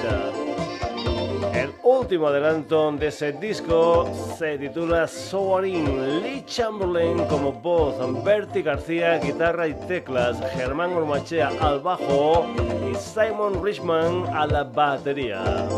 [1.54, 6.22] El último adelanto de ese disco se titula Soaring.
[6.22, 7.94] Lee Chamberlain como voz,
[8.24, 12.46] Bertie García guitarra y teclas, Germán Ormachea al bajo
[12.90, 15.68] y Simon Richman a la batería.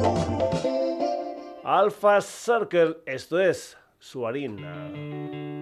[1.63, 5.54] Alpha Circle, esto es Suarin.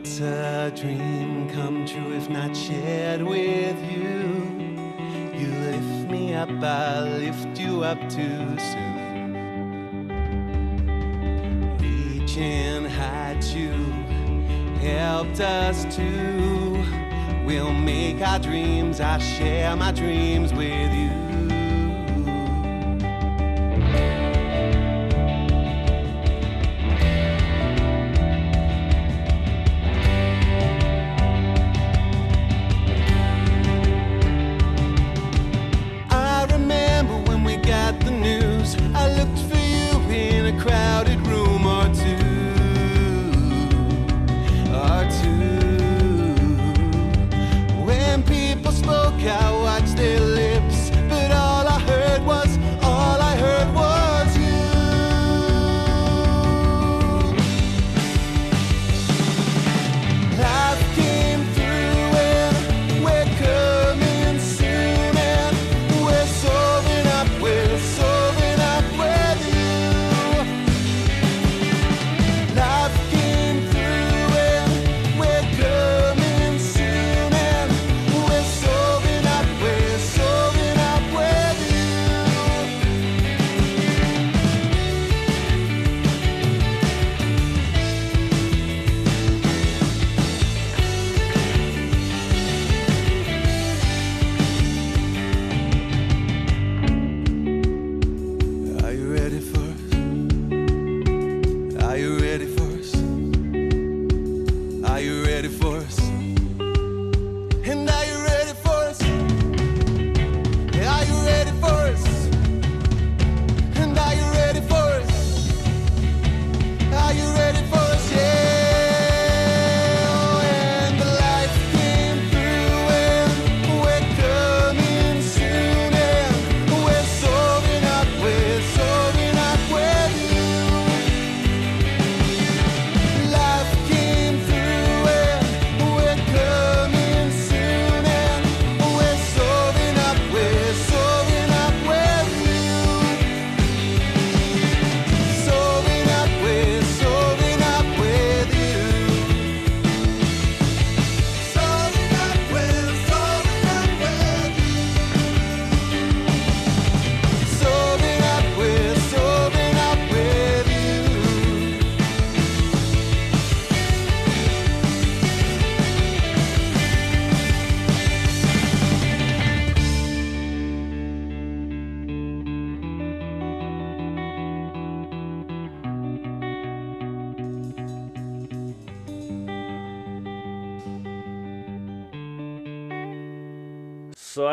[0.00, 4.40] What's a dream come true if not shared with you?
[5.38, 10.08] You lift me up, I lift you up too soon.
[11.82, 13.68] Reaching high to
[14.80, 16.82] helped us to.
[17.44, 21.29] We'll make our dreams, I share my dreams with you.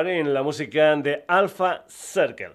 [0.05, 2.51] En la música de Alpha Circle.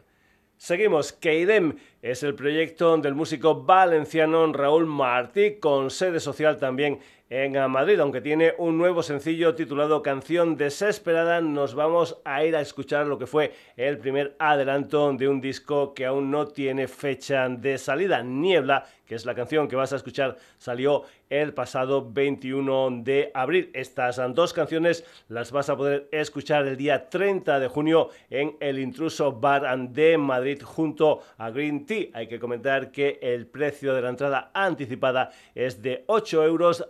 [0.57, 7.01] Seguimos, Keidem Es el proyecto del músico valenciano Raúl Martí, con sede social también
[7.35, 12.61] en Madrid, aunque tiene un nuevo sencillo titulado Canción Desesperada, nos vamos a ir a
[12.61, 17.49] escuchar lo que fue el primer adelanto de un disco que aún no tiene fecha
[17.49, 23.03] de salida, Niebla, que es la canción que vas a escuchar, salió el pasado 21
[23.03, 23.71] de abril.
[23.75, 28.79] Estas dos canciones las vas a poder escuchar el día 30 de junio en el
[28.79, 32.09] Intruso Bar de Madrid junto a Green Tea.
[32.13, 36.89] Hay que comentar que el precio de la entrada anticipada es de 8 euros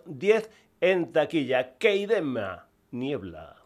[0.80, 1.64] en taquilla.
[1.78, 3.61] Keidema, niebla.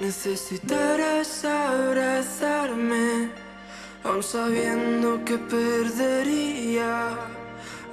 [0.00, 3.30] Necesitarás abrazarme,
[4.02, 7.10] aun sabiendo que perdería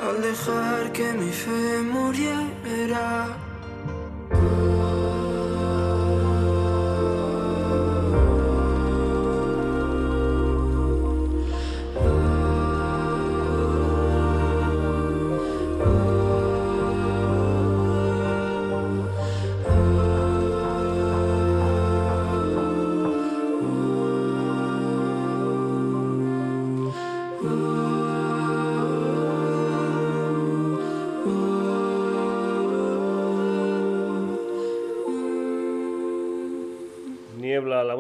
[0.02, 3.51] al dejar que mi fe muriera.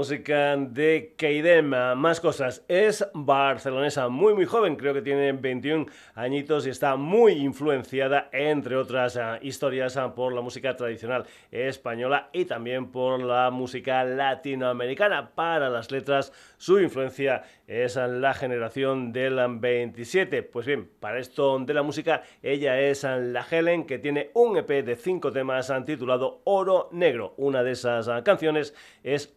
[0.01, 1.67] Música de Keidem.
[1.95, 2.65] Más cosas.
[2.67, 8.77] Es barcelonesa, muy muy joven, creo que tiene 21 añitos y está muy influenciada, entre
[8.77, 15.35] otras ah, historias, ah, por la música tradicional española y también por la música latinoamericana.
[15.35, 20.41] Para las letras, su influencia es la generación del 27.
[20.41, 24.83] Pues bien, para esto de la música, ella es la Helen, que tiene un EP
[24.83, 27.35] de 5 temas titulado Oro Negro.
[27.37, 29.33] Una de esas ah, canciones es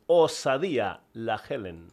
[0.54, 1.88] Osadía, la Helen.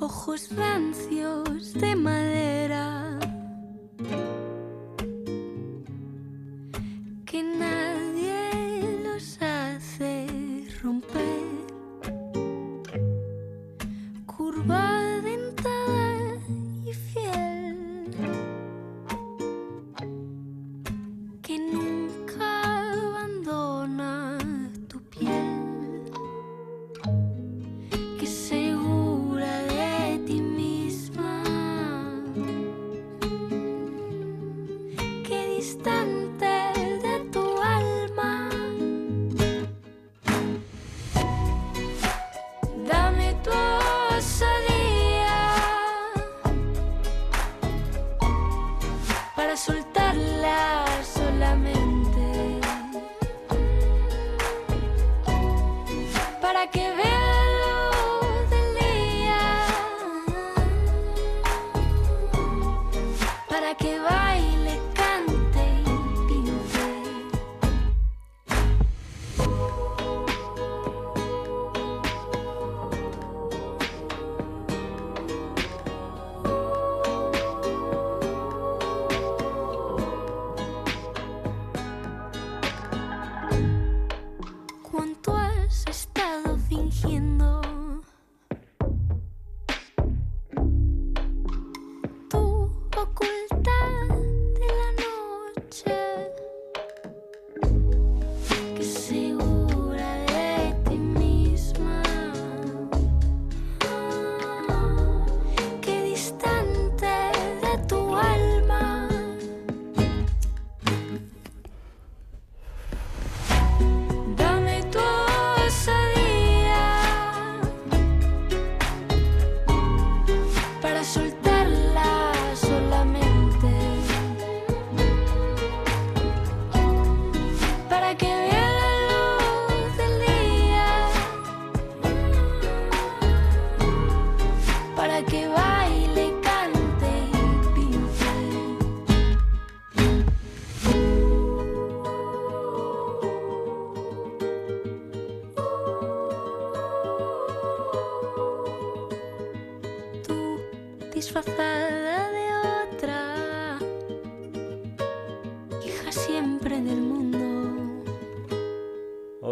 [0.00, 3.20] Ojos rancios de madera
[7.24, 9.59] que nadie los hace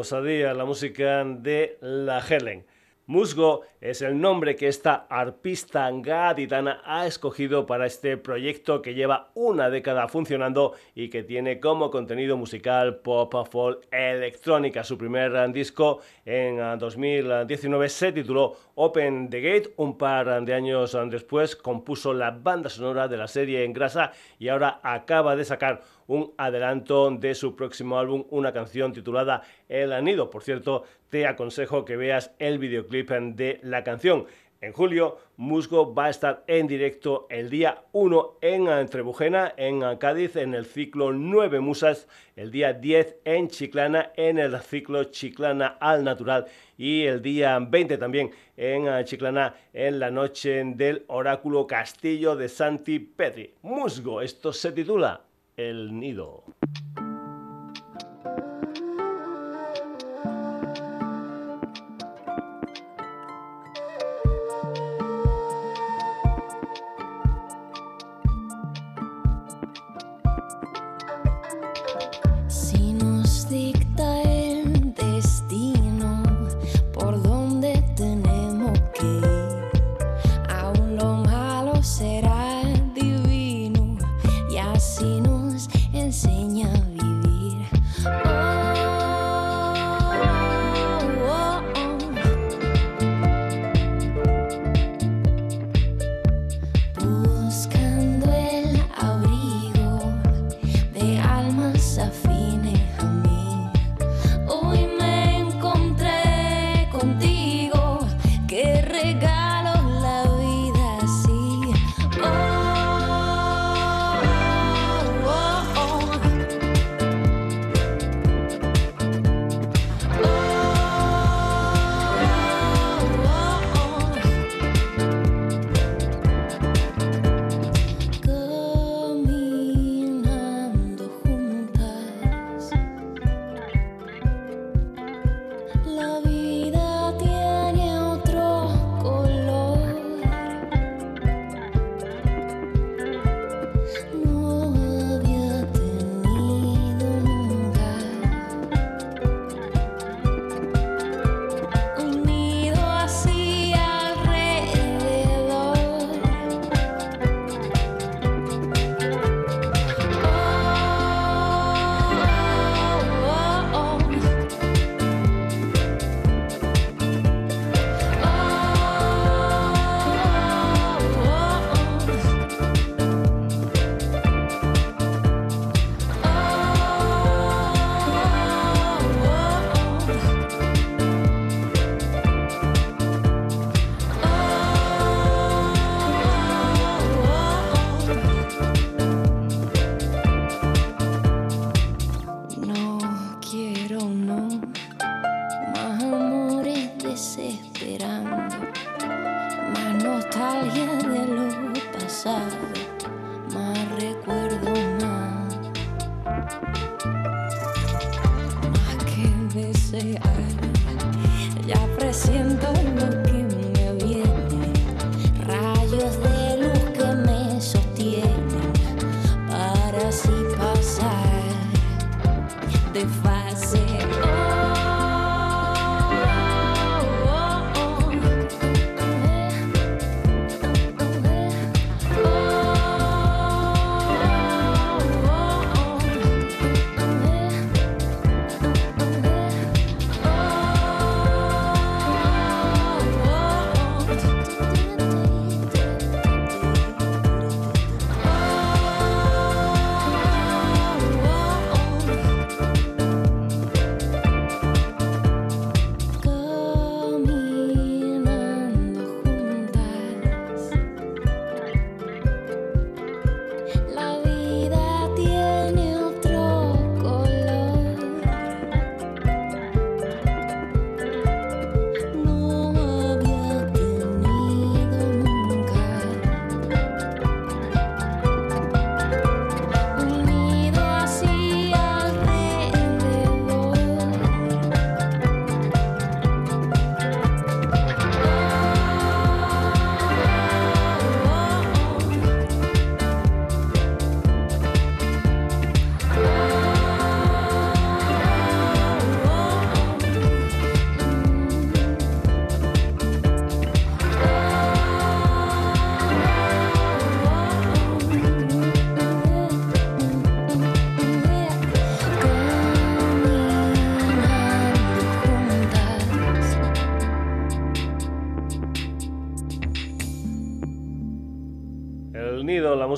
[0.09, 2.65] Osadía, la música de la Helen.
[3.05, 9.31] Musgo es el nombre que esta arpista gaditana ha escogido para este proyecto que lleva
[9.35, 14.85] una década funcionando y que tiene como contenido musical pop, folk, electrónica.
[14.85, 19.73] Su primer disco en 2019 se tituló Open the Gate.
[19.77, 24.49] Un par de años después compuso la banda sonora de la serie En Grasa y
[24.49, 30.31] ahora acaba de sacar un adelanto de su próximo álbum, una canción titulada El Anido.
[30.31, 34.27] Por cierto, te aconsejo que veas el videoclip de la canción.
[34.61, 40.35] En julio, Musgo va a estar en directo el día 1 en Trebujena, en Cádiz,
[40.35, 46.03] en el ciclo 9 Musas, el día 10 en Chiclana, en el ciclo Chiclana al
[46.03, 46.47] Natural
[46.77, 52.99] y el día 20 también en Chiclana, en la noche del Oráculo Castillo de Santi
[52.99, 53.55] Petri.
[53.63, 55.28] Musgo, esto se titula
[55.59, 56.45] El Nido.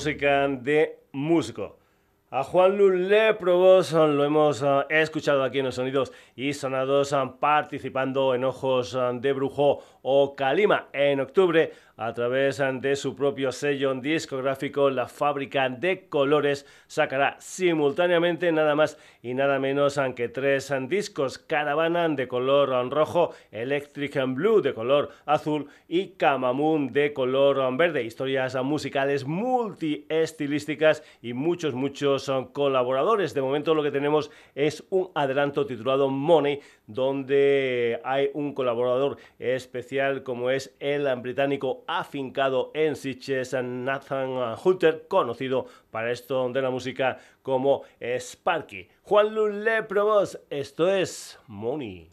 [0.03, 1.77] De músico.
[2.31, 7.37] A Juan Le Probos lo hemos uh, escuchado aquí en los sonidos y sonados uh,
[7.39, 13.51] participando en Ojos uh, de Brujo o Kalima en octubre a través de su propio
[13.51, 20.73] sello discográfico La Fábrica de Colores sacará simultáneamente nada más y nada menos que tres
[20.87, 27.77] discos Caravana de color rojo, Electric and Blue de color azul y Kamamoon de color
[27.77, 28.03] verde.
[28.03, 33.35] Historias musicales multiestilísticas y muchos, muchos colaboradores.
[33.35, 40.23] De momento lo que tenemos es un adelanto titulado Money donde hay un colaborador especial
[40.23, 47.17] como es el británico afincado en Sitges, Nathan Hunter, conocido para esto de la música
[47.41, 48.87] como Sparky.
[49.03, 52.11] Juan Lule Probos, esto es Money.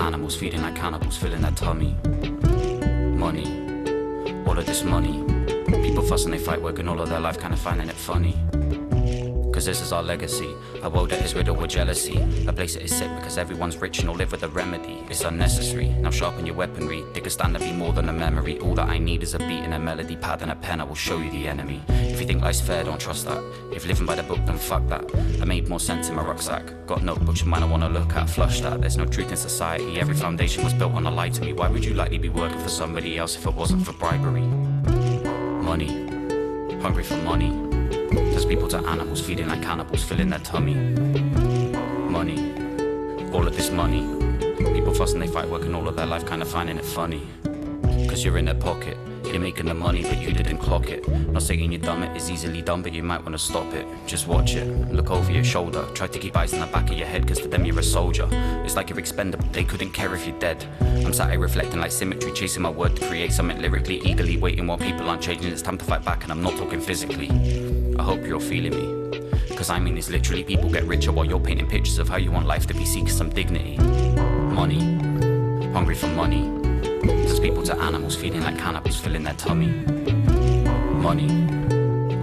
[0.00, 1.94] animals, feeding like cannibals, filling their tummy.
[3.16, 3.46] Money,
[4.46, 5.22] all of this money.
[5.66, 8.36] People fussing, they fight, working all of their life, kinda finding it funny
[9.68, 10.54] our legacy.
[10.82, 12.16] A world that is riddled with jealousy.
[12.46, 15.04] A place that is sick because everyone's rich and all live with a remedy.
[15.10, 15.88] It's unnecessary.
[15.88, 17.04] Now sharpen your weaponry.
[17.12, 18.58] They could stand to be more than a memory.
[18.60, 20.80] All that I need is a beat and a melody, pad and a pen.
[20.80, 21.82] I will show you the enemy.
[21.88, 23.42] If you think life's fair, don't trust that.
[23.70, 25.04] If living by the book, then fuck that.
[25.42, 26.64] I made more sense in my rucksack.
[26.86, 28.80] Got notebooks you might not wanna look at, flush that.
[28.80, 30.00] There's no truth in society.
[30.00, 31.52] Every foundation was built on a lie to me.
[31.52, 34.46] Why would you likely be working for somebody else if it wasn't for bribery?
[35.62, 36.06] Money.
[36.80, 37.69] Hungry for money
[38.40, 40.72] Turns people to animals, feeding like cannibals, filling their tummy.
[40.72, 42.54] Money,
[43.34, 44.00] all of this money.
[44.72, 47.20] People fuss and they fight, working all of their life, kinda finding it funny.
[48.08, 48.96] Cause you're in their pocket.
[49.24, 51.06] You're making the money, but you didn't clock it.
[51.30, 53.86] Not saying you're dumb, it is easily done, but you might wanna stop it.
[54.06, 55.84] Just watch it, look over your shoulder.
[55.92, 57.82] Try to keep eyes in the back of your head, cause for them you're a
[57.82, 58.26] soldier.
[58.64, 60.64] It's like you're expendable, they couldn't care if you're dead.
[60.80, 64.66] I'm sat here reflecting like symmetry, chasing my word to create something lyrically, eagerly waiting
[64.66, 65.52] while people aren't changing.
[65.52, 67.79] It's time to fight back, and I'm not talking physically.
[68.00, 69.56] I hope you're feeling me.
[69.56, 72.32] Cause I mean, it's literally people get richer while you're painting pictures of how you
[72.32, 73.76] want life to be, Seek some dignity.
[73.78, 74.80] Money,
[75.72, 76.60] hungry for money
[77.40, 79.68] turns people to animals, feeding like cannibals, filling their tummy.
[81.00, 81.30] Money,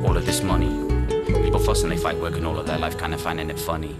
[0.05, 0.69] all of this money.
[1.25, 3.95] People fuss and they fight, working all of their life, kinda finding it funny.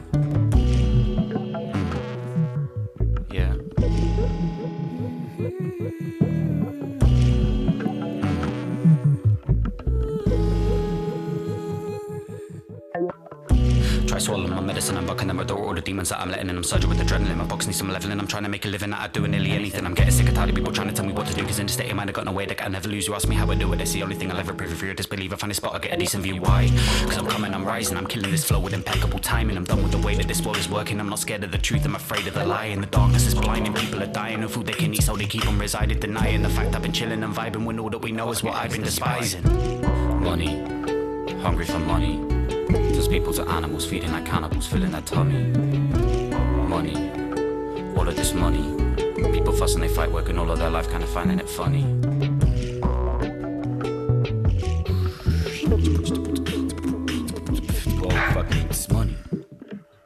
[16.10, 16.58] That I'm letting in.
[16.58, 17.38] I'm surging with adrenaline.
[17.38, 18.20] My box needs some leveling.
[18.20, 19.86] I'm trying to make a living out of doing nearly anything.
[19.86, 21.43] I'm getting sick of tired of people trying to tell me what to do.
[21.46, 23.08] Cause in the state of mind, I got no way that I never lose.
[23.08, 24.72] You ask me how I do it, it's the only thing I'll ever prove.
[24.72, 26.41] If you're a disbeliever, find a spot, I get a decent view.
[26.41, 26.70] Why?
[27.06, 27.98] Cause I'm coming, I'm rising.
[27.98, 29.58] I'm killing this flow with impeccable timing.
[29.58, 31.00] I'm done with the way that this world is working.
[31.00, 32.65] I'm not scared of the truth, I'm afraid of the lie.
[32.65, 33.74] And the darkness is blinding.
[33.74, 36.00] People are dying of food they can eat, so they keep on residing.
[36.00, 38.56] Denying the fact I've been chilling and vibing when all that we know is what
[38.56, 39.43] I've been despising.
[40.22, 40.60] Money,
[41.41, 42.38] hungry for money
[43.08, 45.87] Turns people to animals, feeding like cannibals, filling their tummy.
[46.78, 46.94] Money,
[47.98, 48.62] all of this money.
[49.34, 51.84] People fuss and they fight, working all of their life, kinda finding it funny.
[58.04, 58.46] Oh,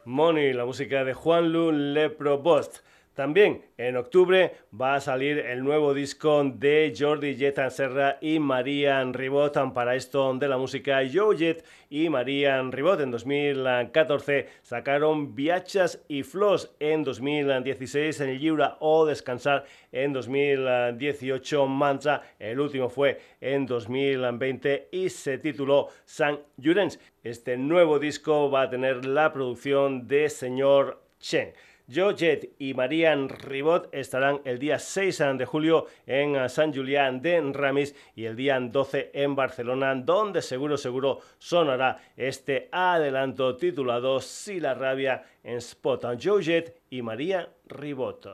[0.06, 2.82] money, la música de Juan Lu Leprobost.
[3.14, 9.14] También en octubre va a salir el nuevo disco de Jordi Jet Serra y Marian
[9.14, 11.02] Ribot para esto de la música.
[11.12, 18.40] Joe Jet y Marian Ribot en 2014 sacaron Viachas y Floss en 2016 en el
[18.40, 22.22] Yura o Descansar en 2018 Mantra.
[22.40, 26.98] El último fue en 2020 y se tituló San Jurens.
[27.24, 31.54] Este nuevo disco va a tener la producción de señor Chen.
[31.94, 37.42] Joe Jett y Marian Ribot estarán el día 6 de julio en San Julián de
[37.54, 44.60] Ramis y el día 12 en Barcelona, donde seguro, seguro sonará este adelanto titulado Si
[44.60, 46.18] la rabia en Spot.
[46.22, 48.28] Joe Jett y María Ribot.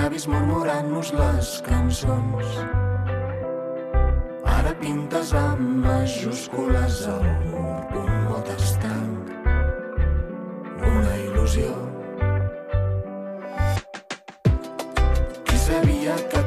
[0.00, 2.52] Llavis murmurant-nos les cançons.
[4.48, 9.28] Ara pintes amb majúscules al mur un mot estanc,
[10.92, 11.74] una il·lusió.
[15.44, 16.44] Qui sabia que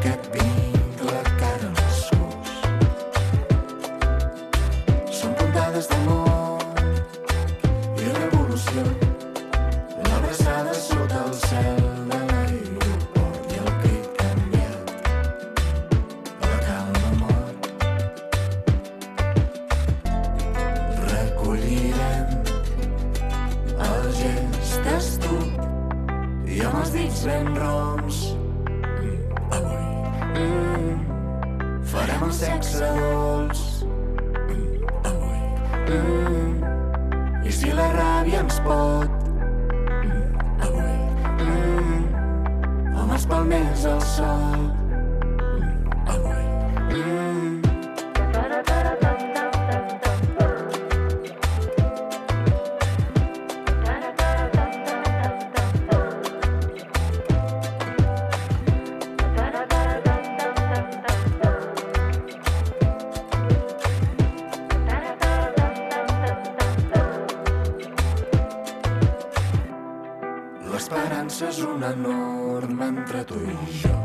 [73.84, 73.96] això.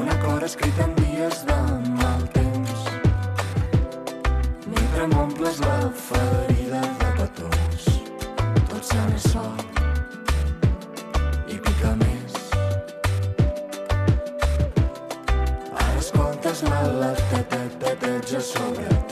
[0.00, 1.58] Un acord escrit en dies de
[2.00, 2.80] mal temps,
[4.66, 7.88] mentre m'omples la ferida de petons,
[8.70, 9.56] tot se n'és sol
[11.48, 12.32] i pica més.
[15.72, 19.11] Ara escoltes la la ta ta ta ta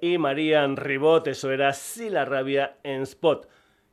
[0.00, 3.48] Y Marian Ribot, eso era Si la rabia en Spot.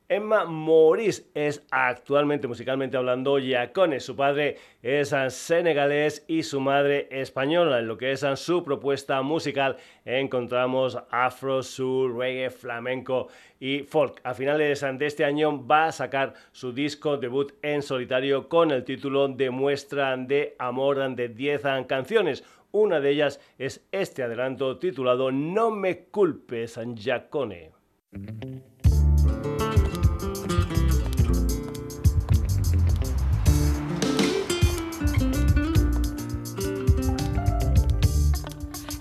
[0.06, 4.00] Emma Maurice es actualmente, musicalmente hablando, yacone.
[4.00, 7.78] Su padre es senegalés y su madre española.
[7.78, 14.20] En lo que es su propuesta musical encontramos afro, soul, reggae, flamenco y folk.
[14.24, 18.84] A finales de este año va a sacar su disco debut en solitario con el
[18.84, 22.44] título de Muestra de Amor de 10 canciones.
[22.74, 27.70] Una de ellas es este adelanto titulado No me culpes, Yacone.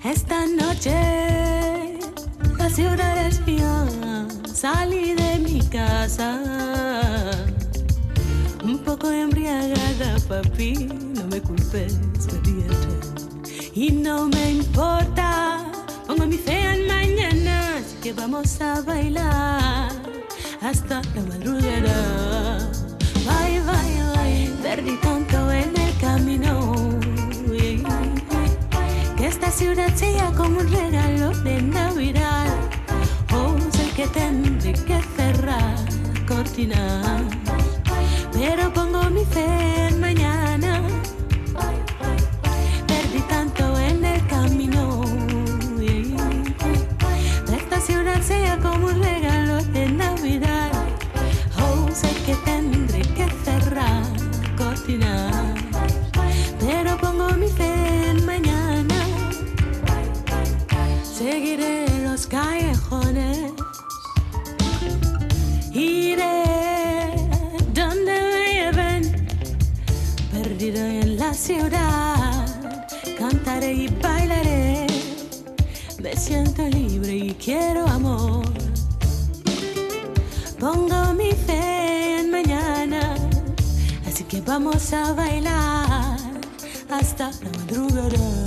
[0.06, 1.98] Esta noche
[2.60, 7.42] la ciudad es mía, salí de mi casa
[8.64, 10.76] un poco embriagada, papi,
[11.16, 11.98] no me culpes,
[12.30, 13.33] obediente.
[13.76, 15.66] Y no me importa,
[16.06, 19.92] pongo mi fe en mañana, que vamos a bailar
[20.62, 22.70] hasta la madrugada.
[23.26, 27.00] Bye, bye, bye, perdí tanto en el camino.
[29.18, 32.56] Que esta ciudad sea como un regalo de Navidad.
[33.34, 35.78] Oh, sé que tendré que cerrar
[36.28, 37.24] cortinas,
[38.34, 40.23] pero pongo mi fe en mañana.
[48.24, 50.72] sea como un regalo de Navidad.
[51.60, 54.04] Oh, sé que tendré que cerrar,
[54.58, 55.54] cocinar,
[56.60, 57.74] pero pongo mi fe
[58.12, 58.96] en mañana.
[61.04, 63.52] Seguiré los callejones,
[65.74, 66.44] iré
[67.74, 69.28] donde me lleven,
[70.32, 72.46] perdido en la ciudad,
[73.20, 74.88] cantaré y bailaré.
[76.02, 77.83] Me siento libre y quiero
[84.34, 86.18] que vamos a bailar
[86.90, 88.43] hasta la madrugada.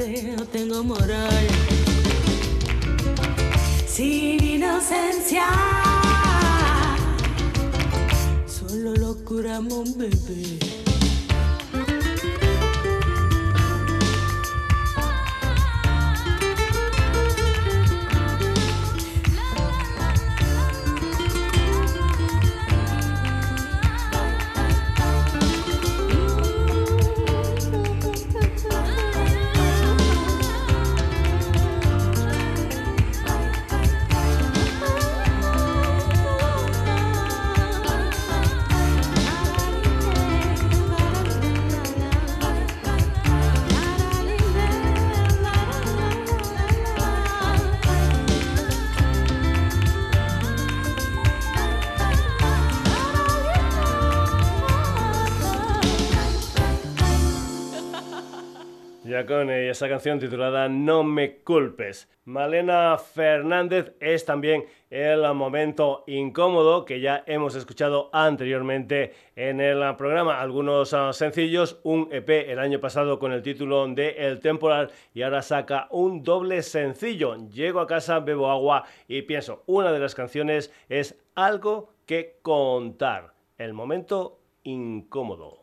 [0.00, 1.46] No tengo moral.
[3.86, 5.46] Sin inocencia.
[8.46, 10.79] Solo locura, mon bebé.
[59.30, 62.08] Con eh, esa canción titulada No me culpes.
[62.24, 70.40] Malena Fernández es también el momento incómodo que ya hemos escuchado anteriormente en el programa.
[70.40, 75.22] Algunos ah, sencillos, un EP el año pasado con el título de El Temporal y
[75.22, 77.36] ahora saca un doble sencillo.
[77.50, 83.32] Llego a casa, bebo agua y pienso, una de las canciones es algo que contar.
[83.58, 85.59] El momento incómodo.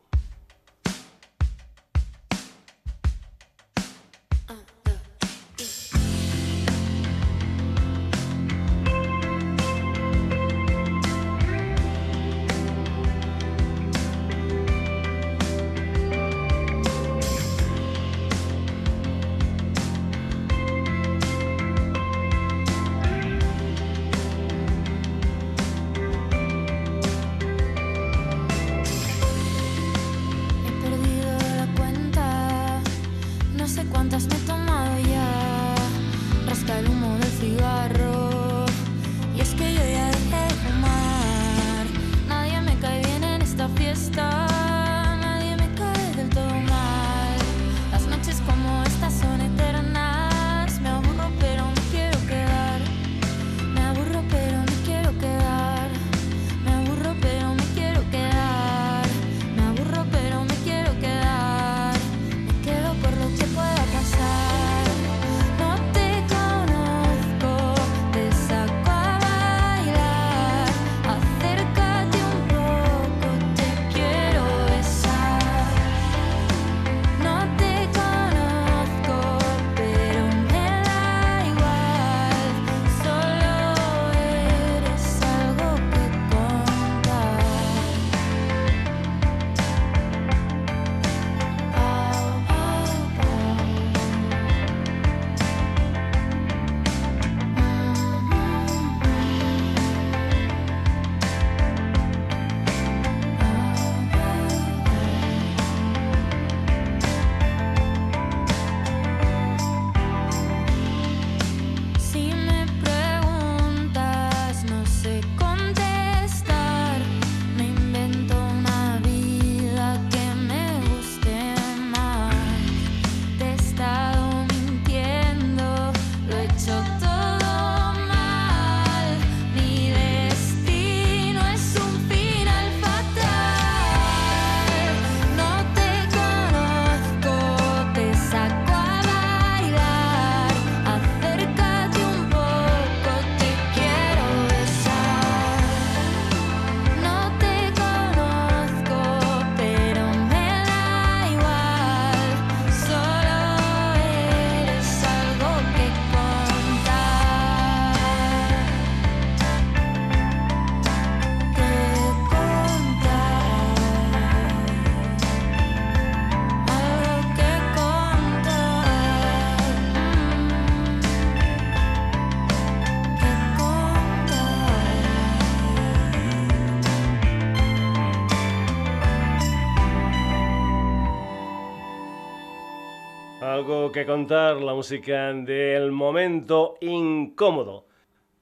[183.68, 187.87] Que contar, la música del momento incómodo.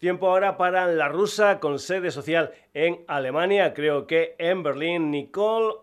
[0.05, 5.77] Tiempo ahora para la rusa con sede social en Alemania, creo que en Berlín, Nicole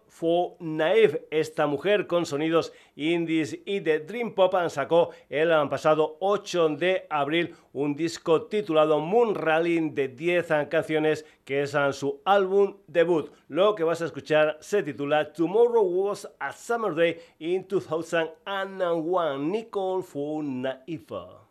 [0.60, 7.04] Naive, esta mujer con sonidos indies y de Dream Pop, sacó el pasado 8 de
[7.10, 13.32] abril un disco titulado Moon Rally de 10 canciones que es su álbum debut.
[13.48, 20.04] Lo que vas a escuchar se titula Tomorrow Was a Summer Day in 2001, Nicole
[20.44, 21.41] Naive.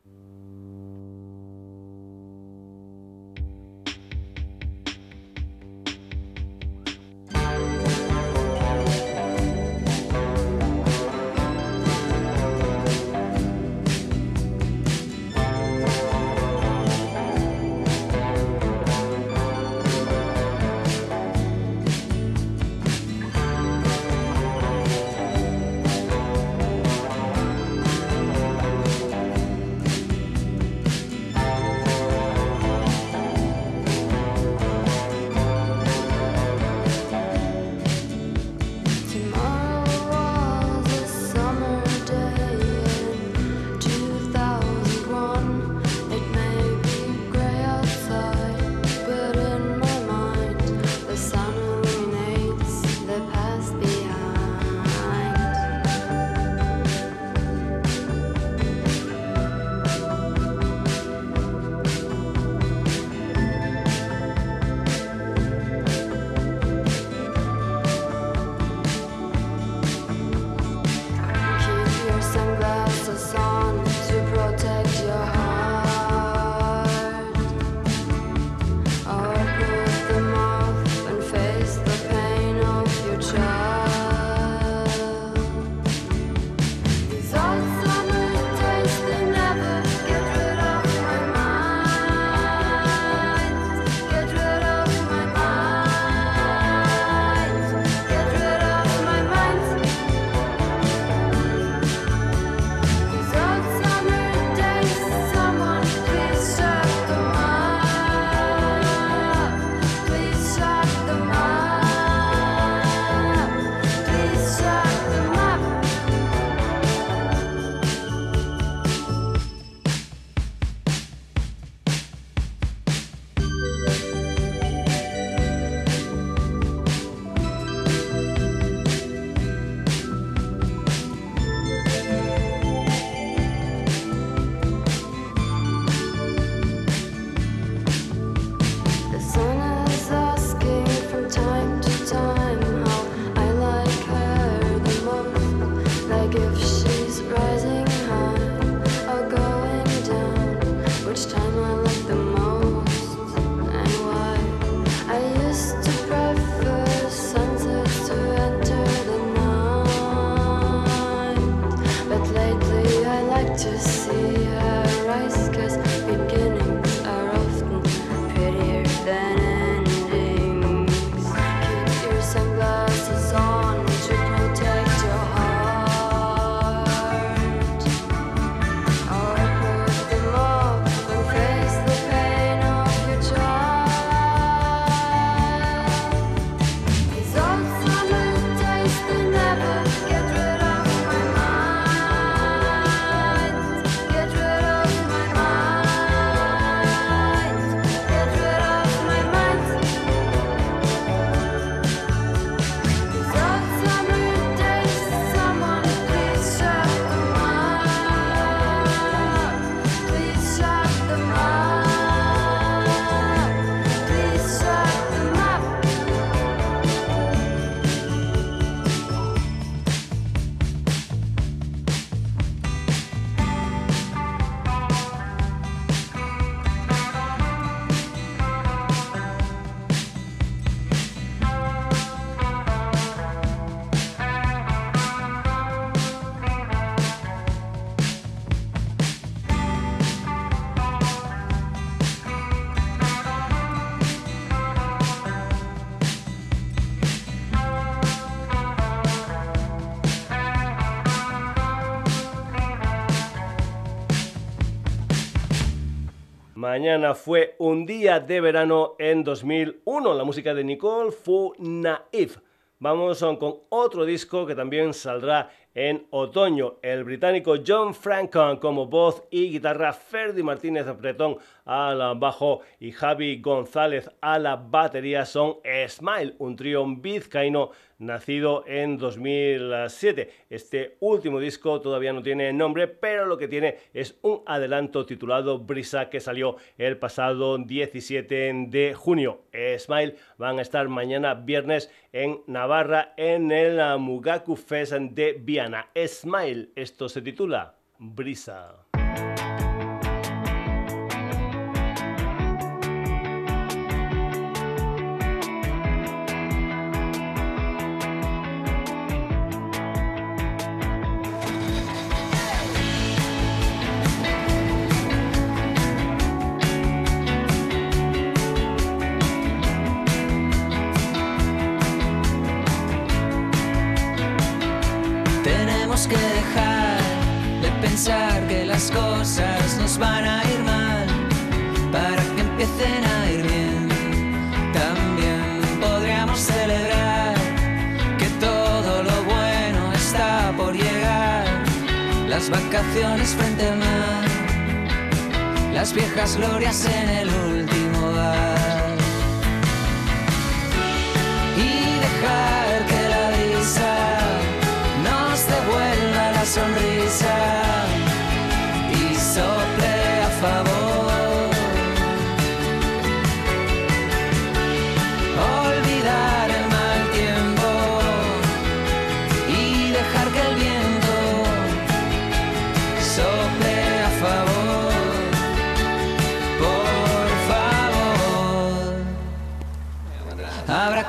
[256.72, 262.38] Mañana fue un día de verano en 2001, la música de Nicole Fu Naif.
[262.80, 266.78] Vamos con otro disco que también saldrá en otoño.
[266.82, 273.42] El británico John Franco como voz y guitarra, Ferdi Martínez Bretón al bajo y Javi
[273.42, 275.58] González a la batería son
[275.88, 280.32] Smile, un trío vizcaíno nacido en 2007.
[280.50, 285.60] Este último disco todavía no tiene nombre, pero lo que tiene es un adelanto titulado
[285.60, 289.44] Brisa que salió el pasado 17 de junio.
[289.78, 295.88] Smile van a estar mañana viernes en Navarra en el Mugaku Fest de Viana.
[295.96, 298.86] Smile, esto se titula Brisa.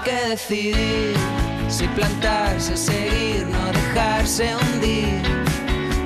[0.04, 1.14] Que decidir
[1.68, 5.22] si plantarse, seguir, no dejarse hundir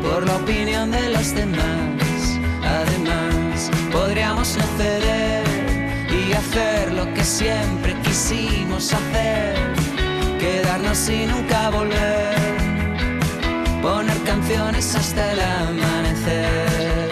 [0.02, 2.38] por la opinión de los demás.
[2.62, 5.44] Además, podríamos no ceder
[6.10, 9.56] y hacer lo que siempre quisimos hacer,
[10.38, 12.36] quedarnos y nunca volver,
[13.82, 17.05] poner canciones hasta el amanecer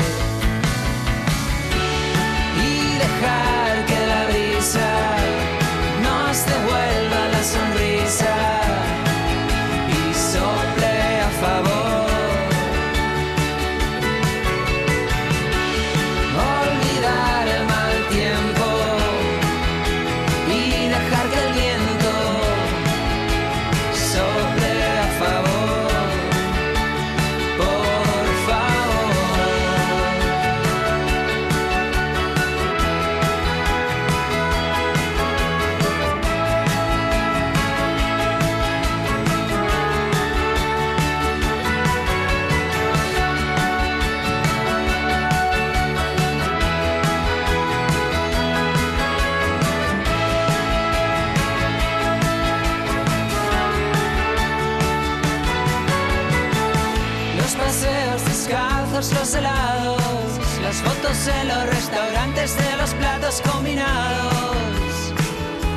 [61.27, 64.57] en los restaurantes de los platos combinados,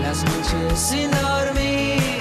[0.01, 2.19] las noches sin dormir,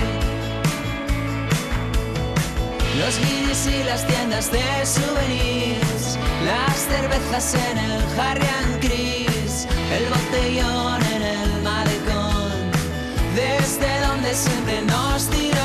[3.01, 10.05] los minis y las tiendas de souvenirs, las cervezas en el Harry and Chris, el
[10.09, 12.71] botellón en el malecón,
[13.35, 15.56] desde donde siempre nos tiramos.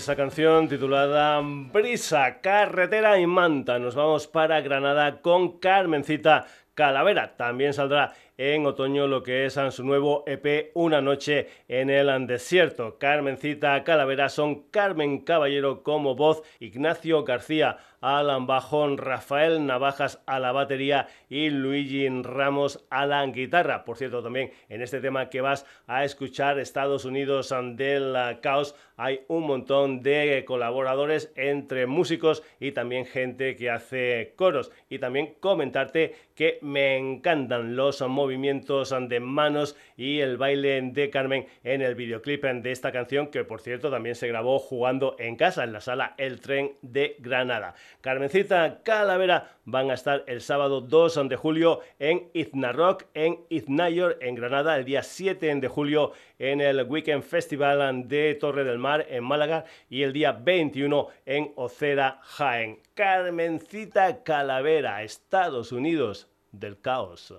[0.00, 3.78] Esa canción titulada Brisa, Carretera y Manta.
[3.78, 7.36] Nos vamos para Granada con Carmencita Calavera.
[7.36, 12.96] También saldrá en otoño lo que es su nuevo EP Una noche en el desierto.
[12.96, 20.52] Carmencita Calavera son Carmen Caballero como voz, Ignacio García Alan Bajón, Rafael Navajas a la
[20.52, 23.84] batería y Luigi Ramos a la guitarra.
[23.84, 29.20] Por cierto, también en este tema que vas a escuchar, Estados Unidos del caos, hay
[29.28, 34.70] un montón de colaboradores entre músicos y también gente que hace coros.
[34.88, 41.46] Y también comentarte que me encantan los movimientos de manos y el baile de Carmen
[41.64, 45.64] en el videoclip de esta canción, que por cierto también se grabó jugando en casa,
[45.64, 47.74] en la sala El Tren de Granada.
[48.00, 54.18] Carmencita Calavera van a estar el sábado 2 de julio en Izna Rock, en Iznayor,
[54.20, 59.06] en Granada, el día 7 de julio en el Weekend Festival de Torre del Mar,
[59.08, 62.80] en Málaga, y el día 21 en Ocera, Jaén.
[62.94, 67.34] Carmencita Calavera, Estados Unidos del caos.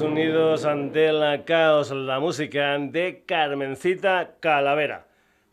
[0.00, 5.06] Unidos ante la caos, la música de Carmencita Calavera.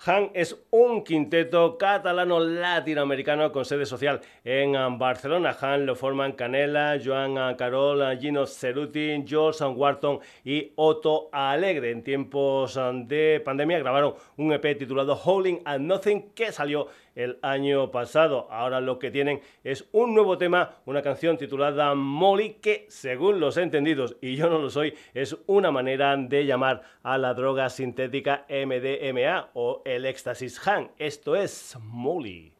[0.05, 5.57] Han es un quinteto catalano-latinoamericano con sede social en Barcelona.
[5.59, 11.91] Han lo forman Canela, Joan Carol, Gino Ceruti, George Wharton y Otto Alegre.
[11.91, 16.87] En tiempos de pandemia grabaron un EP titulado Holding and Nothing que salió
[17.17, 18.47] el año pasado.
[18.49, 23.57] Ahora lo que tienen es un nuevo tema, una canción titulada Molly, que según los
[23.57, 28.45] entendidos, y yo no lo soy, es una manera de llamar a la droga sintética
[28.49, 30.91] MDMA o el éxtasis Han.
[30.97, 32.53] Esto es Molly.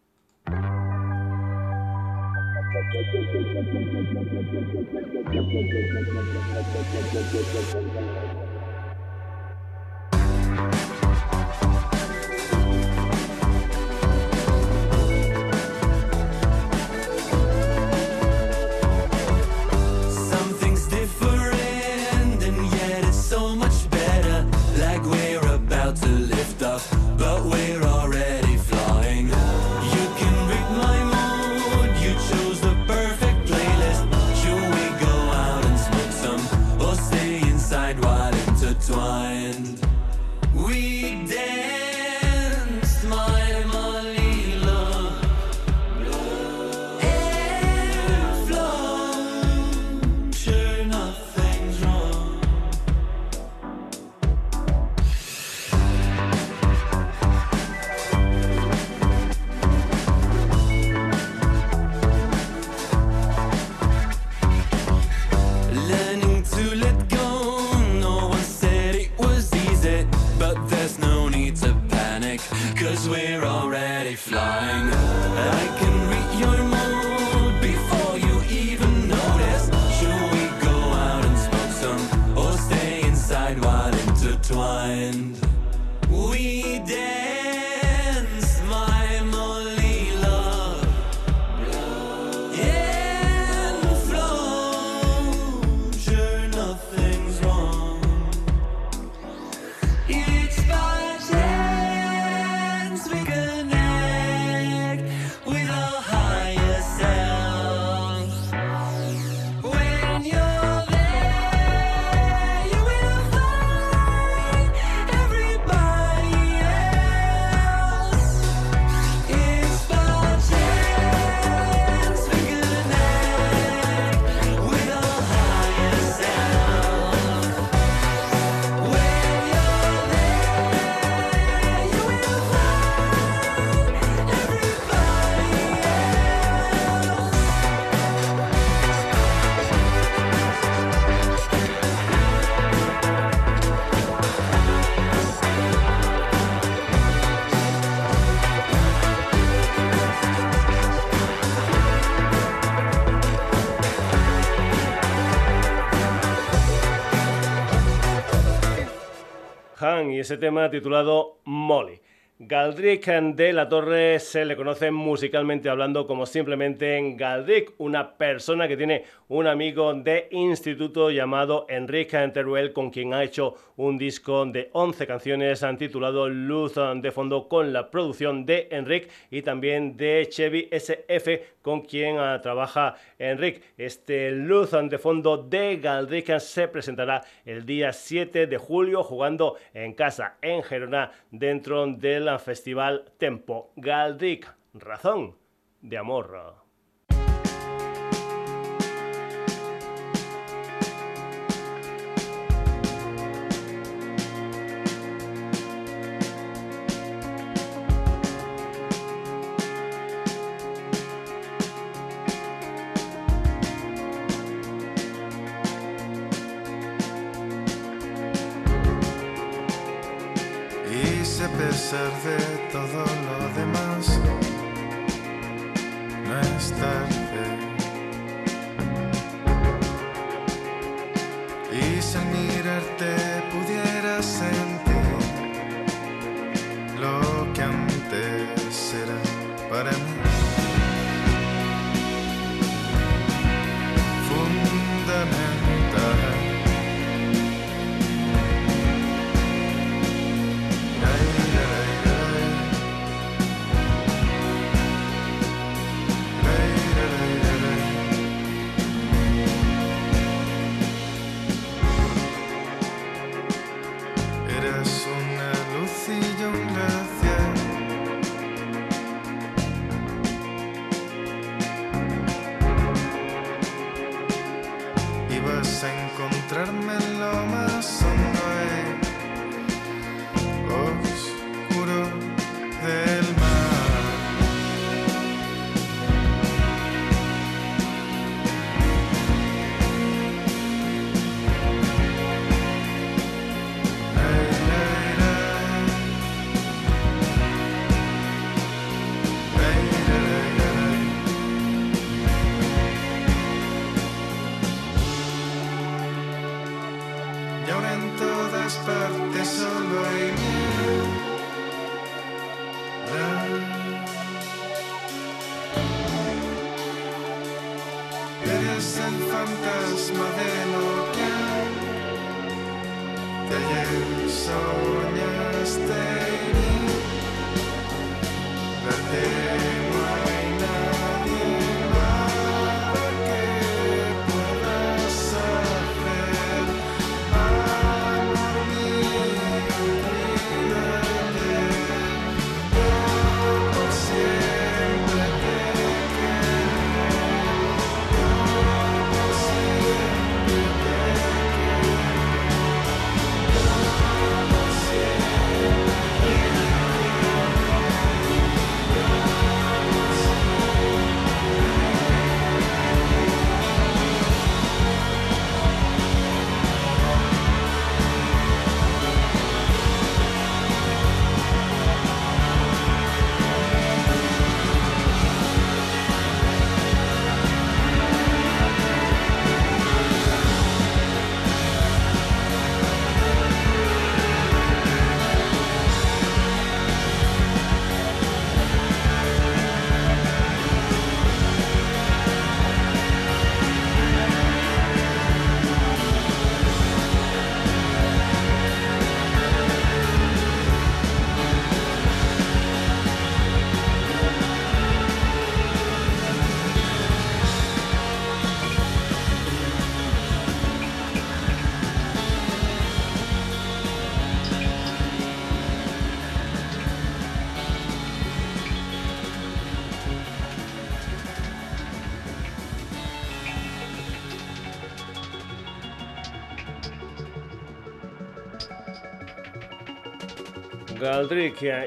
[160.27, 162.01] Ese tema titulado Molly.
[162.39, 168.75] Galdrick de la Torre se le conoce musicalmente hablando como simplemente Galdrick, una persona que
[168.75, 174.69] tiene un amigo de instituto llamado Enrique Teruel, con quien ha hecho un disco de
[174.73, 180.67] 11 canciones titulado Luz de Fondo, con la producción de Enrique y también de Chevy
[180.69, 183.61] SF, con quien ah, trabaja Enrique.
[183.77, 189.93] Este Luz de Fondo de Galdrick se presentará el día 7 de julio jugando en
[189.93, 195.35] casa en Gerona dentro del Festival Tempo Galdic, Razón
[195.81, 196.56] de Amor.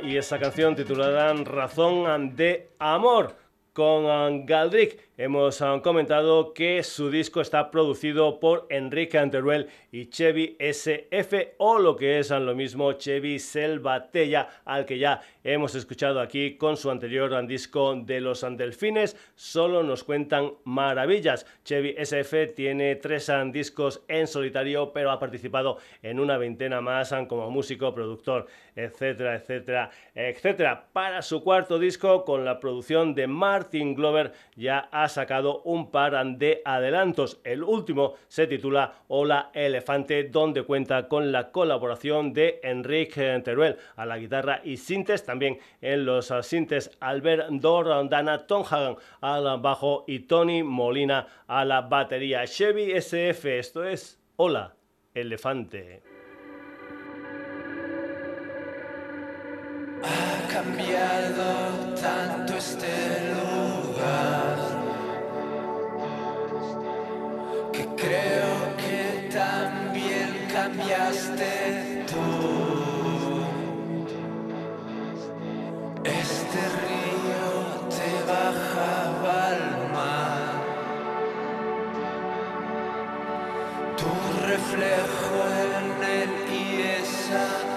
[0.02, 3.36] Y esa canción titulada Razón de Amor
[3.74, 10.56] con Galdrick hemos ah, comentado que su disco está producido por Enrique Anteruel y Chevy
[10.58, 16.20] SF o lo que es ah, lo mismo Chevy Selvatella al que ya hemos escuchado
[16.20, 21.44] aquí con su anterior ah, disco de los Delfines solo nos cuentan maravillas.
[21.64, 27.50] Chevy SF tiene tres discos en solitario pero ha participado en una veintena más como
[27.50, 30.86] músico, productor, etcétera, etcétera, etcétera.
[30.94, 36.24] Para su cuarto disco con la producción de Martin Glover ya ha sacado un par
[36.38, 37.40] de adelantos.
[37.44, 44.06] El último se titula Hola Elefante, donde cuenta con la colaboración de Enrique Teruel a
[44.06, 50.20] la guitarra y sintes, también en los sintes Albert Dana Tom Hagan al bajo y
[50.20, 52.46] Tony Molina a la batería.
[52.46, 54.74] Chevy SF, esto es Hola
[55.14, 56.02] Elefante.
[60.02, 64.59] Ha cambiado tanto este lugar.
[68.00, 73.44] Creo que también cambiaste tú.
[76.04, 77.52] Este río
[77.90, 80.50] te bajaba al mar.
[83.98, 84.12] Tu
[84.46, 85.36] reflejo
[85.68, 85.86] en
[86.20, 87.69] él y esa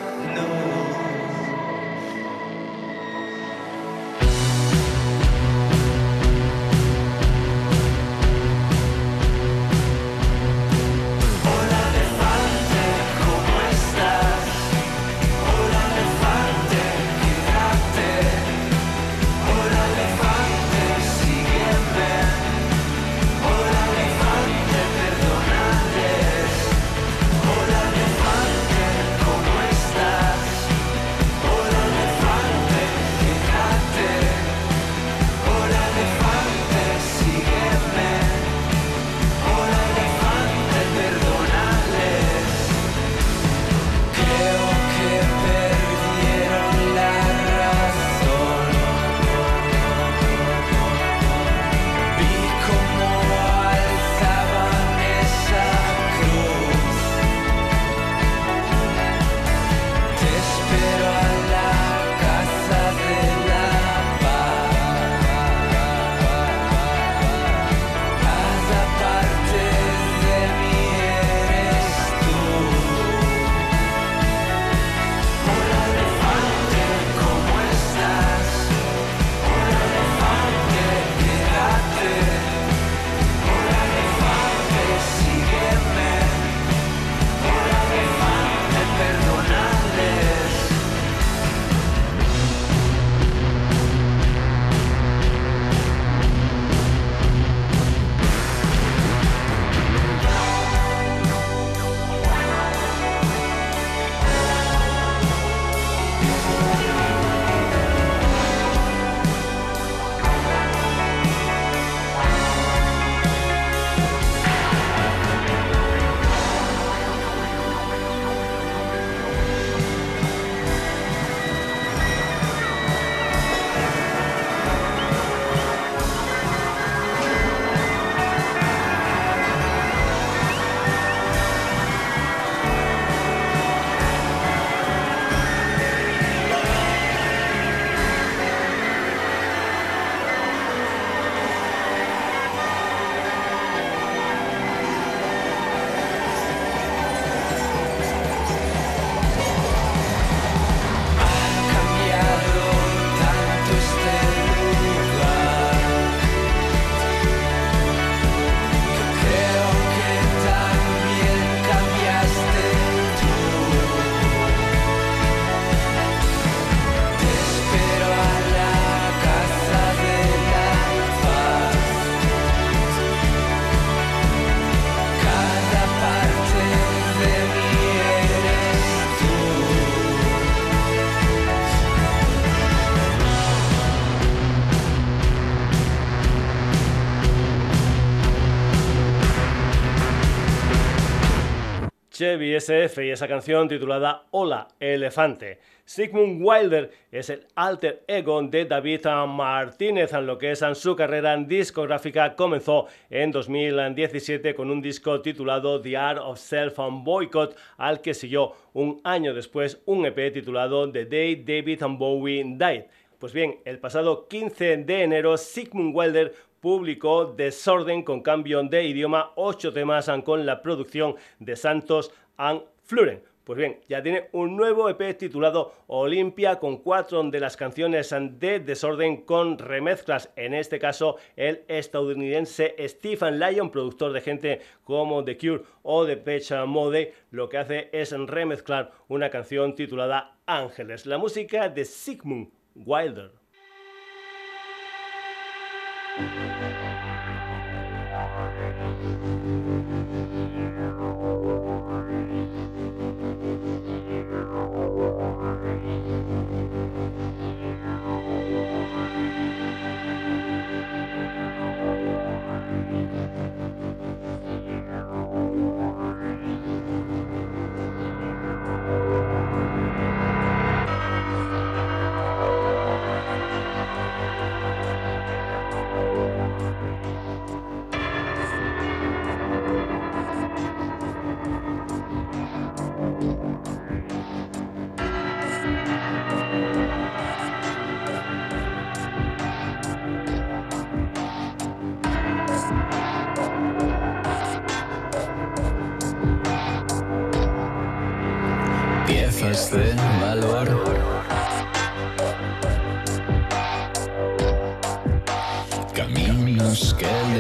[192.24, 195.60] Y esa canción titulada Hola, Elefante.
[195.84, 200.96] Sigmund Wilder es el alter ego de David Martínez, en lo que es en su
[200.96, 207.58] carrera discográfica comenzó en 2017 con un disco titulado The Art of Self and Boycott,
[207.76, 212.86] al que siguió un año después un EP titulado The Day David Bowie Died.
[213.20, 216.34] Pues bien, el pasado 15 de enero Sigmund Wilder
[216.64, 223.22] publicó Desorden con cambio de idioma, ocho temas con la producción de Santos and Fluren.
[223.44, 228.62] Pues bien, ya tiene un nuevo EP titulado Olimpia con cuatro de las canciones de
[228.62, 230.32] Desorden con remezclas.
[230.38, 236.16] En este caso, el estadounidense Stephen Lyon, productor de gente como The Cure o The
[236.16, 242.52] Pecha Mode, lo que hace es remezclar una canción titulada Ángeles, la música de Sigmund
[242.74, 243.32] Wilder.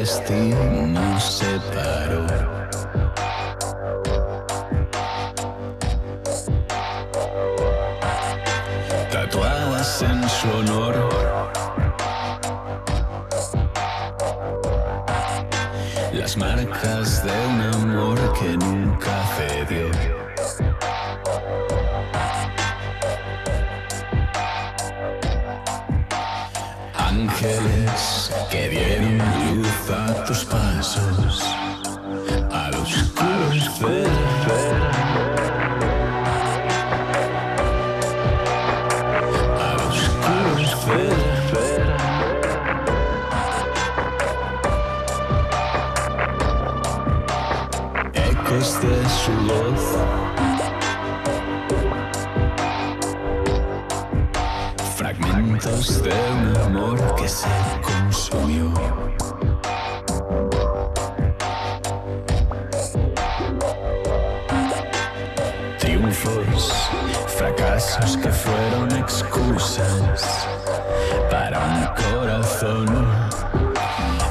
[0.03, 0.82] Destino
[30.33, 31.43] tus pasos,
[32.51, 33.13] a los.
[33.19, 34.22] A
[72.11, 72.87] corazón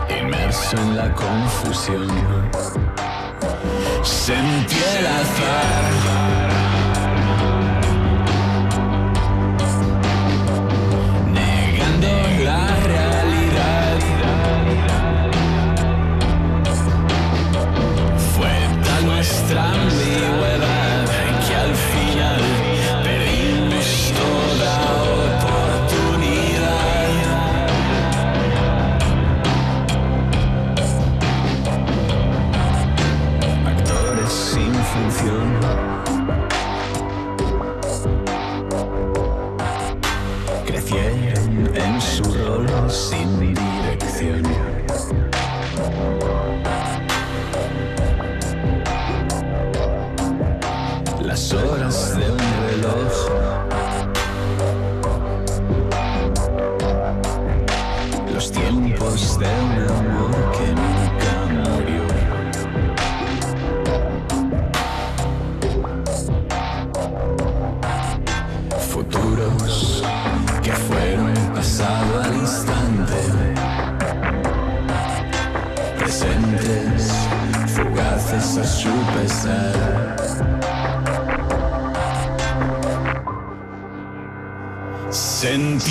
[0.09, 2.09] inmerso en la confusión.
[4.03, 6.52] Sentí el azar.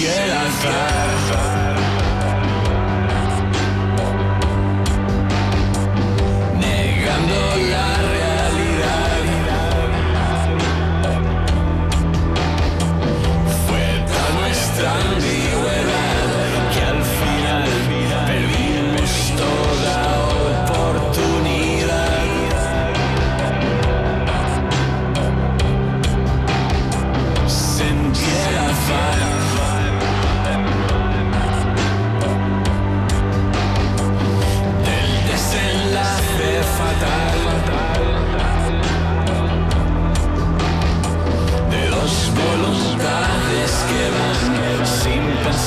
[0.01, 1.10] quieras dar.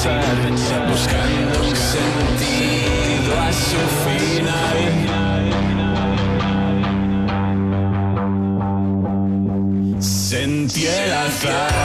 [0.07, 4.79] buscando un sentido a su final.
[10.01, 11.84] Sentí el azar.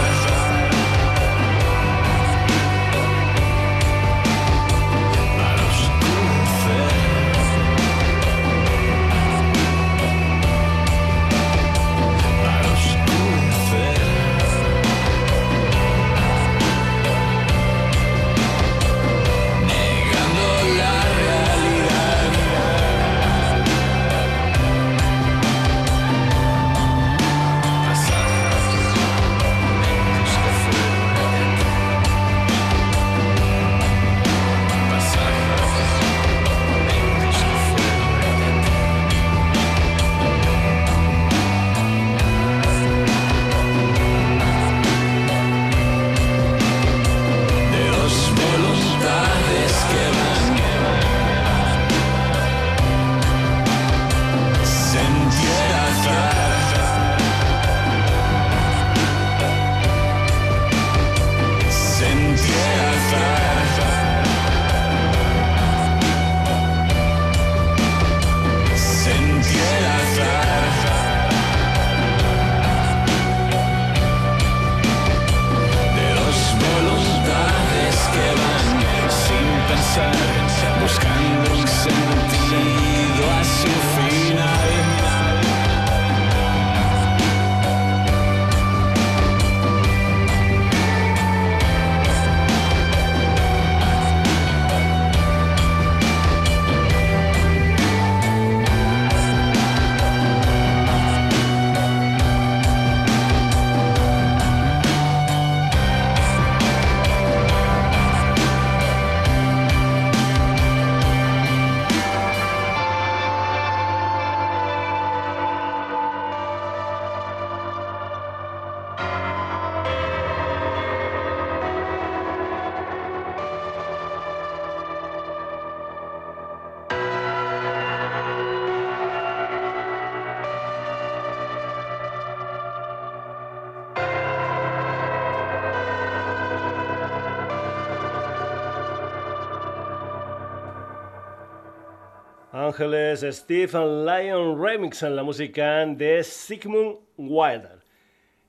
[142.79, 147.79] Stephen Lyon Remix en la música de Sigmund Wilder.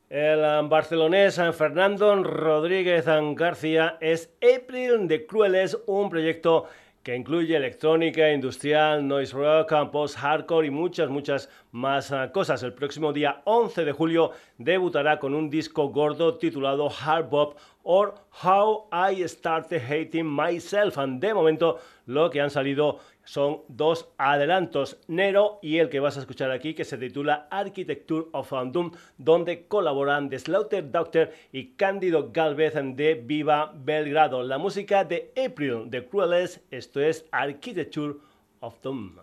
[0.09, 6.69] El barcelonés Fernando Rodríguez García es April de Crueles, un proyecto
[7.03, 12.63] que incluye electrónica, industrial, noise rock, post-hardcore y muchas, muchas más ah, cosas.
[12.63, 18.15] El próximo día 11 de julio debutará con un disco gordo titulado Hard Bop or
[18.45, 20.99] How I Started Hating Myself.
[20.99, 22.99] de momento lo que han salido
[23.31, 28.27] son dos adelantos, Nero y el que vas a escuchar aquí, que se titula Architecture
[28.33, 34.43] of Doom, donde colaboran The Slaughter Doctor y Cándido Galvez de Viva Belgrado.
[34.43, 38.15] La música de April de Crueles, esto es Architecture
[38.59, 39.15] of Doom.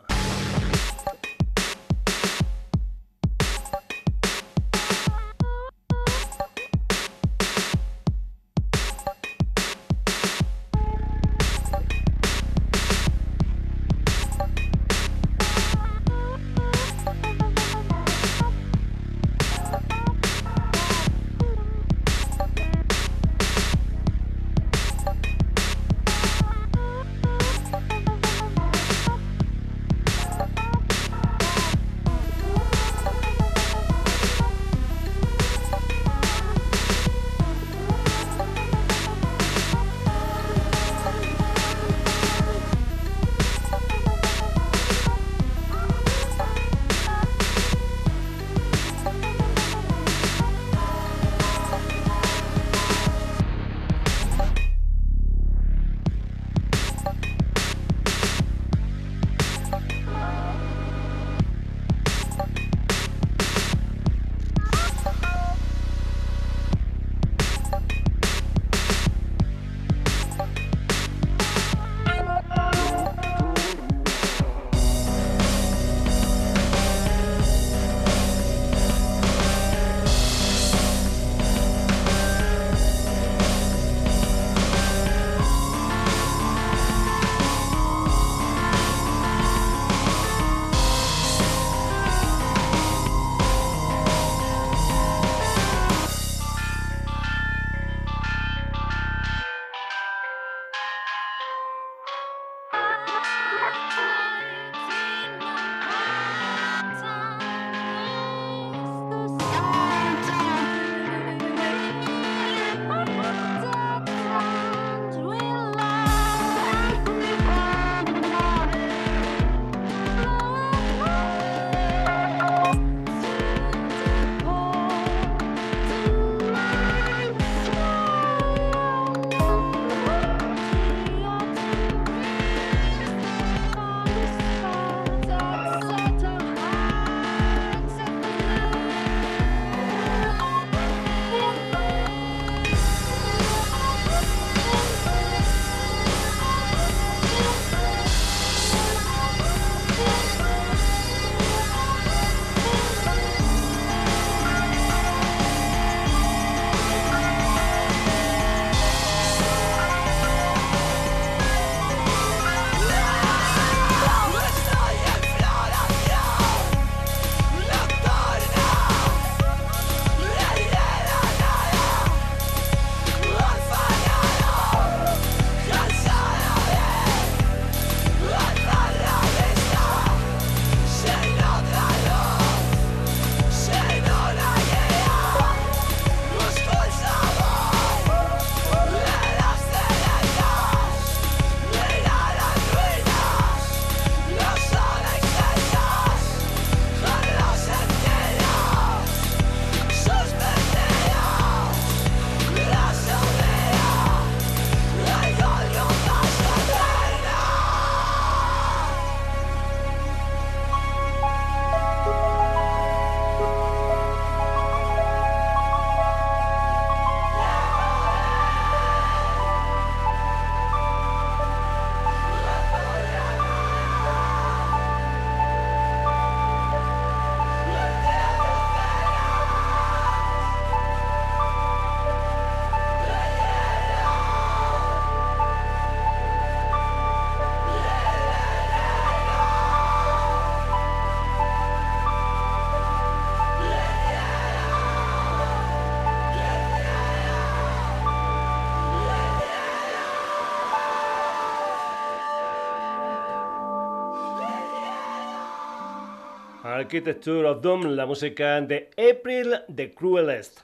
[256.88, 260.61] Architecture of Doom, la música de April the Cruelest.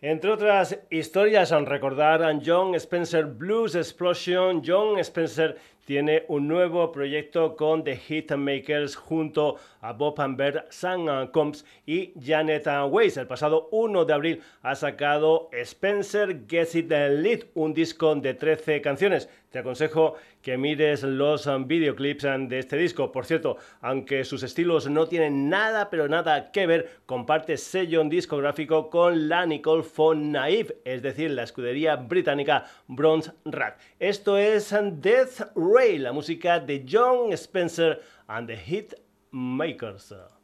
[0.00, 7.56] Entre otras historias, recordar a John Spencer Blues Explosion, John Spencer tiene un nuevo proyecto
[7.56, 13.18] con The Hitmakers junto a Bob Amber, Sam Combs y Janet Weiss.
[13.18, 18.80] El pasado 1 de abril ha sacado Spencer Gets It Lead, un disco de 13
[18.80, 19.28] canciones.
[19.56, 23.10] Te aconsejo que mires los videoclips de este disco.
[23.10, 28.90] Por cierto, aunque sus estilos no tienen nada, pero nada que ver, comparte sello discográfico
[28.90, 33.80] con la Nicole von Naive, es decir, la escudería británica Bronze Rat.
[33.98, 38.92] Esto es Death Ray, la música de John Spencer and the Hit
[39.30, 40.35] Makers.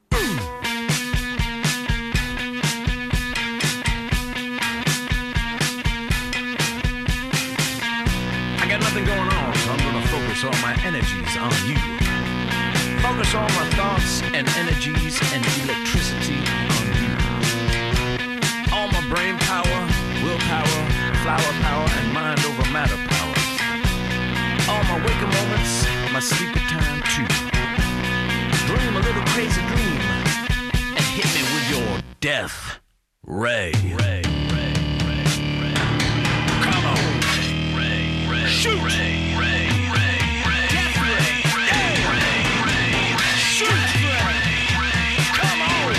[8.72, 11.76] Got nothing going on, so I'm gonna focus all my energies on you.
[13.04, 16.40] Focus all my thoughts and energies and electricity
[16.78, 17.12] on you.
[18.72, 19.78] All my brain power,
[20.24, 20.78] willpower,
[21.20, 23.36] flower power, and mind over matter power.
[24.72, 25.84] All my waking moments,
[26.14, 27.28] my sleepy time too.
[28.68, 30.00] Dream a little crazy dream
[30.96, 32.80] and hit me with your death
[33.22, 33.72] ray.
[33.98, 34.31] ray.
[38.62, 38.78] Shoot.
[38.78, 38.86] Death
[39.40, 40.46] ray.
[43.34, 43.82] Shoot.
[45.34, 45.94] Come on.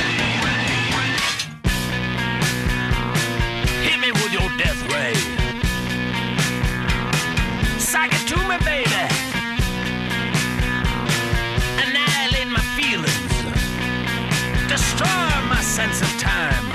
[3.84, 5.11] Hit me with your death ray.
[8.14, 8.90] It to me, baby.
[12.49, 13.34] My feelings.
[14.69, 15.07] Destroy
[15.49, 16.72] my sense of time.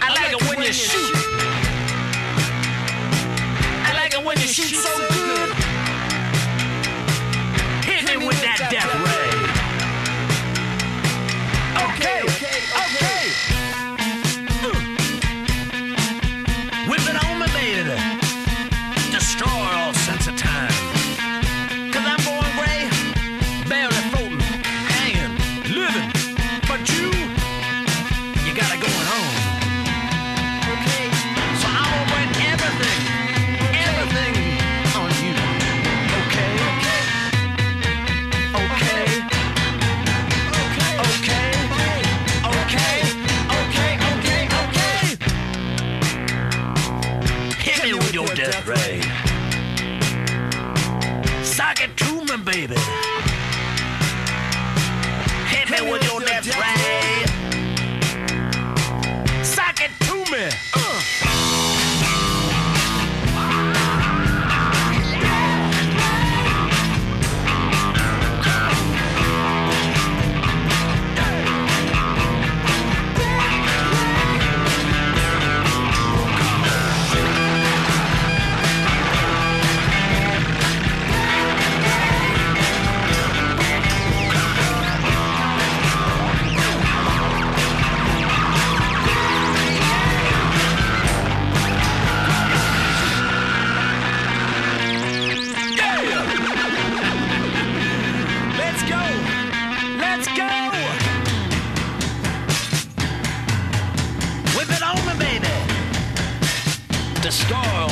[0.00, 1.21] I like it when you shoot.
[4.42, 5.01] Fishing so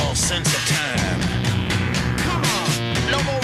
[0.01, 1.19] all sense of time.
[2.17, 3.11] Come on!
[3.11, 3.40] No more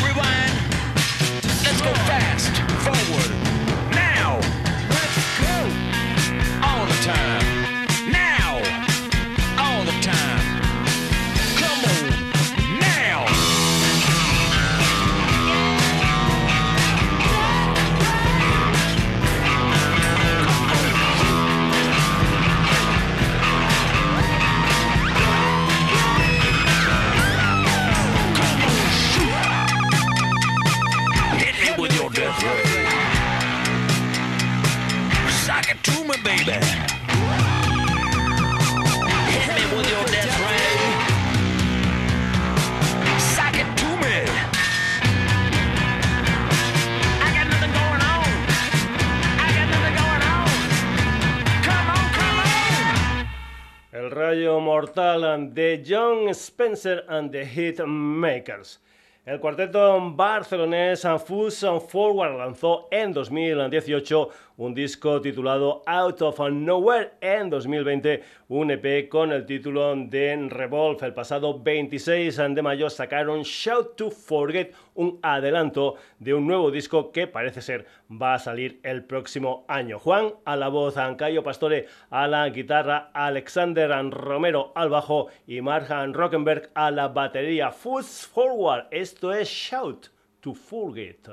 [54.07, 58.79] El rayo mortal de John Spencer and the Hitmakers.
[59.25, 67.49] El cuarteto barcelonés Fusion Forward lanzó en 2018 un disco titulado Out of Nowhere en
[67.49, 71.05] 2020, un EP con el título de Revolve.
[71.05, 77.11] El pasado 26 de mayo sacaron Shout to Forget, un adelanto de un nuevo disco
[77.13, 79.99] que parece ser va a salir el próximo año.
[79.99, 86.13] Juan a la voz, Ancayo Pastore a la guitarra, Alexander Romero al bajo y Marjan
[86.13, 87.71] Rockenberg a la batería.
[87.71, 90.09] Foods Forward, esto es Shout
[90.41, 91.29] to Forget.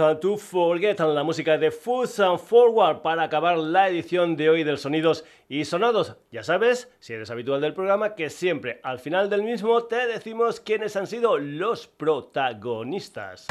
[0.00, 4.64] Out to Forget la música de Foods and Forward para acabar la edición de hoy
[4.64, 6.16] del Sonidos y Sonados.
[6.30, 10.60] Ya sabes, si eres habitual del programa, que siempre al final del mismo te decimos
[10.60, 13.46] quiénes han sido los protagonistas.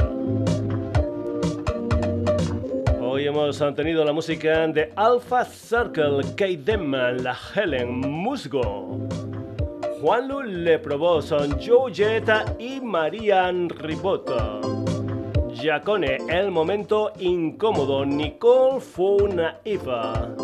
[3.02, 9.08] Hoy hemos tenido la música de Alpha Circle, Kate Denman, La Helen, Musgo.
[10.02, 14.60] Juan Lu Le probó son Joe Jetta y Marian Ribota.
[15.54, 20.36] Giacone, El Momento Incómodo, Nicole Funa Eva.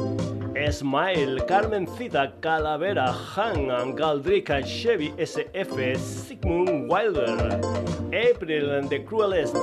[0.72, 7.62] Smile, Carmencita, Calavera, Han, Galdrica, Chevy, SF, Sigmund Wilder,
[8.12, 9.56] April and the Cruelest,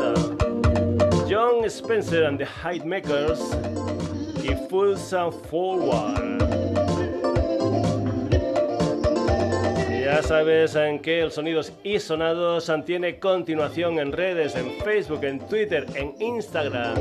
[1.29, 3.41] John Spencer and the Makers
[4.43, 6.74] y Fools and Forward.
[10.15, 15.41] Ya sabes en que el Sonidos y Sonados tiene continuación en redes, en Facebook, en
[15.41, 16.95] Twitter, en Instagram,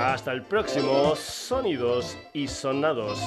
[0.00, 3.20] hasta el próximo Sonidos y Sonados.